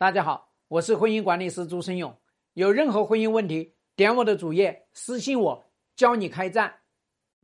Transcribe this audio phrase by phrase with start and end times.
[0.00, 2.14] 大家好，我是婚姻管理师朱生勇。
[2.54, 5.64] 有任何婚姻问题，点我的主页私信我，
[5.96, 6.72] 教你开战。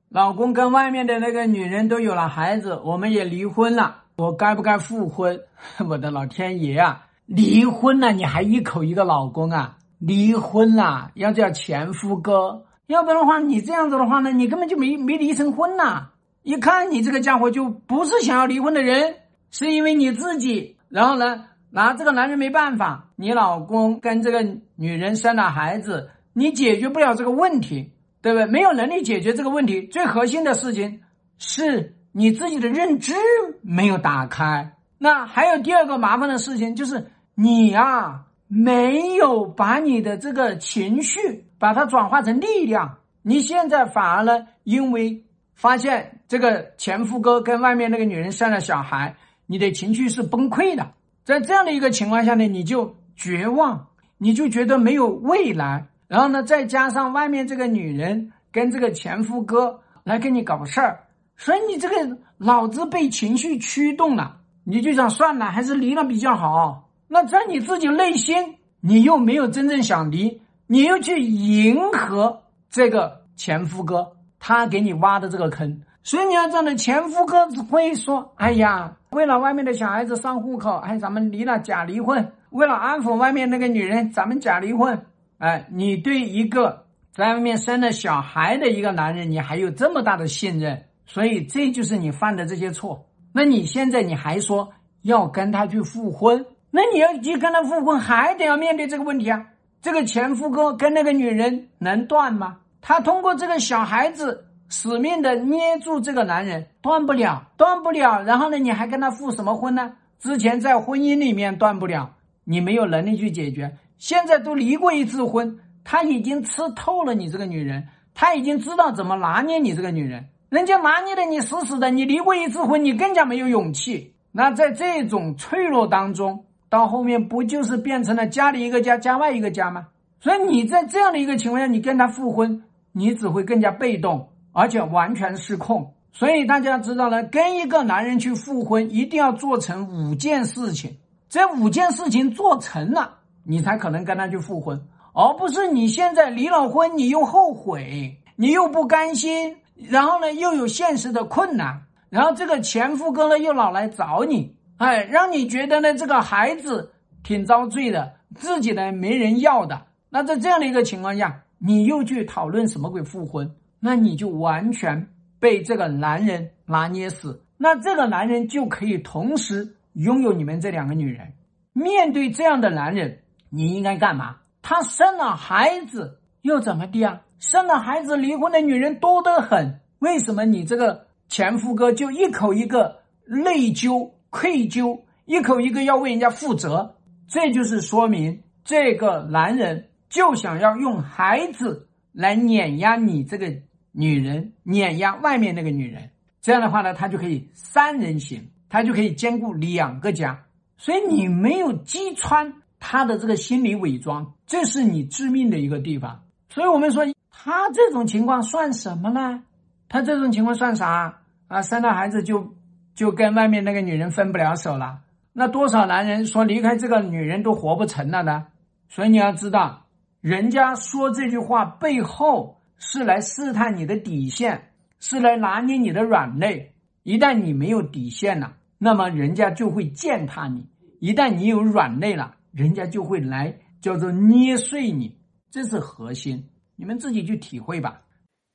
[0.09, 5.43] 老公跟外面的那个女人都有了孩子，我们也离婚了，我该不该复婚？
[5.91, 7.09] 我的老天爷啊！
[7.27, 9.77] 离婚了你还一口一个老公啊？
[9.99, 16.13] 离婚了要叫前夫哥，要不然的话你这样子的话呢，你根本就没没离成婚呐！
[16.45, 19.17] 一看你这个家伙就不是想要离婚的人，
[19.51, 21.49] 是因为你自己，然后呢？
[21.75, 24.47] 拿这个男人没办法，你老公跟这个
[24.77, 27.91] 女人生了孩子，你解决不了这个问题，
[28.23, 28.47] 对不对？
[28.47, 31.01] 没有能力解决这个问题，最核心的事情
[31.37, 33.13] 是你自己的认知
[33.61, 34.77] 没有打开。
[34.99, 42.99] 那还有第二个麻烦的事情就是你啊，没有把你的这个情绪把它转化成力量。
[43.23, 45.25] 你现在反而呢，因为
[45.57, 50.93] 发现这个前夫哥跟外面那个女人生了小孩，你的情绪是崩溃的。
[51.25, 53.87] 在这样的一个情况下呢，你就绝望，
[54.19, 55.87] 你就觉得没有未来。
[56.07, 61.01] 然后呢，再加上外面这个女人跟这个前夫哥来跟你搞事儿，
[61.37, 66.91] 所以你这个脑子被情绪驱动了，你就想算了，还是离了比较好。
[67.09, 75.81] 那在你自己内心，你又没有真正想离，你又去迎合这个前夫哥，他给你挖的这个坑。
[76.05, 82.33] 所以你要知道，前夫哥只会说：“哎呀。”为了外面的小孩子上户口，哎，咱们离了假离婚。
[82.51, 85.07] 为了安抚外面那个女人，咱们假离婚。
[85.39, 93.07] 哎，你对一个在外面生了小孩的一个男人，你还有这么大的信任，所以这就是你犯的这些错。
[93.33, 96.45] 那你现在你还说要跟他去复婚？
[96.73, 99.47] 那你要去跟他复婚，还得要面对这个问题啊。
[99.81, 102.57] 这个前夫哥跟那个女人能断吗？
[102.83, 104.47] 他通过这个小孩子。
[104.69, 108.23] 死命的捏住这个男人，断不了，断不了。
[108.23, 109.93] 然后呢，你还跟他复什么婚呢？
[110.19, 112.11] 之前在婚姻里面断不了，
[112.45, 113.77] 你没有能力去解决。
[113.99, 120.27] 现在都离过一次婚，他已经吃透了你这个女人，他已经知道怎么拿捏你这个女人。
[120.49, 124.15] 人家拿捏的你死死的，你离过一次婚，你更加没有勇气。
[124.33, 129.89] 那在这种脆弱当中，到后面不就是变成了家里一个家，家外一个家吗？
[130.21, 132.63] 所以你在这样的一个情况下，你跟他复婚，
[132.93, 134.29] 你只会更加被动。
[134.55, 140.97] 而且完全失控，所以大家知道呢，跟一个男人去复婚，一定要做成五件事情。
[141.29, 144.81] 这五件事情做成了，你才可能跟他去复婚，
[145.13, 156.93] 而不是你现在离了婚，你又后悔，你又不甘心，然后呢又有现实的困难，然后这个前夫哥呢又老来找你，哎，让你觉得呢这个孩子
[157.25, 159.83] 挺遭罪的，自己呢没人要的。
[160.09, 163.51] 那在这样的一个情况下，你又去讨论什么鬼复婚？
[163.87, 165.09] 那你就完全
[165.39, 171.35] 被这个男人拿捏死，那这个男人就可以同时拥有你们这两个女人。
[171.75, 173.19] 面对这样的男人，
[173.51, 174.37] 你应该干嘛？
[174.63, 177.21] 他生了孩子又怎么的啊？
[177.39, 186.95] 生了孩子离婚的女人多得很，为什么你这个前夫哥就一口一个内疚、愧疚，一口一个要为人家负责？
[187.29, 193.53] 这就是说明这个男人就想要用孩子来碾压你这个。
[193.97, 196.11] 女人碾压外面那个女人，
[196.43, 200.47] 这样的话呢，他就可以三人行，他就可以兼顾两个家。
[200.77, 206.25] 所以你没有击穿他的这个心理伪装，这是你致命的一个地方。
[206.49, 209.45] 所以我们说，他这种情况算什么呢？
[209.89, 211.63] 他这种情况算啥啊？
[211.63, 212.53] 生了孩子就
[212.97, 215.03] 就跟外面那个女人分不了手了。
[215.33, 218.49] 那多少男人说离开这个女人都活不成了呢？
[218.89, 219.87] 所以你要知道，
[220.21, 222.61] 人家说这句话背后。
[222.87, 226.75] 是来试探你的底线，是来拿捏你的软肋。
[227.03, 230.61] 一旦你没有底线了，那么人家就会践踏你；
[231.01, 235.19] 一旦你有软肋了，人家就会来叫做捏碎你。
[235.51, 238.03] 这是核心，你们自己去体会吧。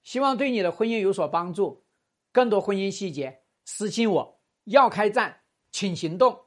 [0.03, 1.83] 希望对你的婚姻有所帮助。
[2.31, 4.39] 更多婚姻细节，私信我。
[4.65, 5.37] 要开战，
[5.71, 6.37] 请行动。